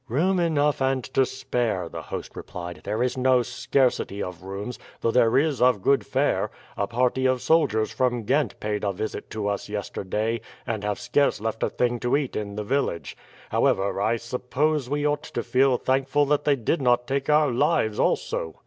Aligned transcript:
"Room 0.07 0.39
enough 0.39 0.81
and 0.81 1.03
to 1.13 1.27
spare," 1.27 1.87
the 1.87 2.01
host 2.01 2.35
replied. 2.35 2.81
"There 2.85 3.03
is 3.03 3.19
no 3.19 3.43
scarcity 3.43 4.19
of 4.23 4.41
rooms, 4.41 4.79
though 5.01 5.11
there 5.11 5.37
is 5.37 5.61
of 5.61 5.83
good 5.83 6.07
fare; 6.07 6.49
a 6.75 6.87
party 6.87 7.27
of 7.27 7.39
soldiers 7.39 7.91
from 7.93 8.23
Ghent 8.23 8.59
paid 8.59 8.83
a 8.83 8.93
visit 8.93 9.29
to 9.29 9.47
us 9.47 9.69
yesterday, 9.69 10.41
and 10.65 10.83
have 10.83 10.99
scarce 10.99 11.39
left 11.39 11.61
a 11.61 11.69
thing 11.69 11.99
to 11.99 12.17
eat 12.17 12.35
in 12.35 12.55
the 12.55 12.63
village. 12.63 13.15
However, 13.51 14.01
I 14.01 14.15
suppose 14.15 14.89
we 14.89 15.05
ought 15.05 15.21
to 15.21 15.43
feel 15.43 15.77
thankful 15.77 16.25
that 16.25 16.45
they 16.45 16.55
did 16.55 16.81
not 16.81 17.05
take 17.05 17.29
our 17.29 17.51
lives 17.51 17.99
also." 17.99 18.55